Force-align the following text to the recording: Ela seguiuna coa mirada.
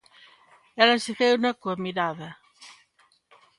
Ela 0.81 0.97
seguiuna 1.05 1.57
coa 1.61 1.81
mirada. 1.85 2.29